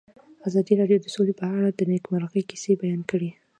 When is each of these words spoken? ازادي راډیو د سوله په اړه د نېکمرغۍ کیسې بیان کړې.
ازادي 0.47 0.73
راډیو 0.81 0.99
د 1.03 1.07
سوله 1.15 1.33
په 1.39 1.45
اړه 1.57 1.69
د 1.71 1.81
نېکمرغۍ 1.91 2.41
کیسې 2.49 2.71
بیان 2.81 3.01
کړې. 3.11 3.29